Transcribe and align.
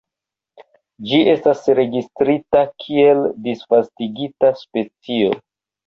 Ĝi 1.09 1.19
estas 1.33 1.61
registrita 1.81 2.65
kiel 2.85 3.25
disvastigita 3.47 4.57
specio. 4.67 5.41